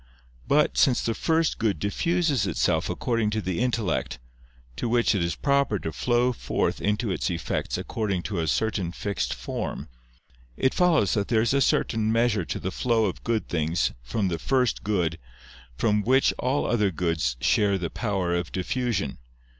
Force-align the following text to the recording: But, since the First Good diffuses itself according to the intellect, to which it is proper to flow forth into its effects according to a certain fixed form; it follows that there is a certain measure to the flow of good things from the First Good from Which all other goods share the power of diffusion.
But, 0.47 0.79
since 0.79 1.03
the 1.05 1.13
First 1.13 1.59
Good 1.59 1.77
diffuses 1.77 2.47
itself 2.47 2.89
according 2.89 3.29
to 3.29 3.39
the 3.39 3.59
intellect, 3.59 4.17
to 4.77 4.89
which 4.89 5.13
it 5.13 5.21
is 5.23 5.35
proper 5.35 5.77
to 5.77 5.91
flow 5.91 6.33
forth 6.33 6.81
into 6.81 7.11
its 7.11 7.29
effects 7.29 7.77
according 7.77 8.23
to 8.23 8.39
a 8.39 8.47
certain 8.47 8.91
fixed 8.93 9.31
form; 9.31 9.89
it 10.57 10.73
follows 10.73 11.13
that 11.13 11.27
there 11.27 11.43
is 11.43 11.53
a 11.53 11.61
certain 11.61 12.11
measure 12.11 12.45
to 12.45 12.59
the 12.59 12.71
flow 12.71 13.05
of 13.05 13.23
good 13.23 13.47
things 13.47 13.91
from 14.01 14.27
the 14.29 14.39
First 14.39 14.83
Good 14.83 15.19
from 15.77 16.01
Which 16.01 16.33
all 16.39 16.65
other 16.65 16.89
goods 16.89 17.37
share 17.39 17.77
the 17.77 17.91
power 17.91 18.33
of 18.33 18.51
diffusion. 18.51 19.19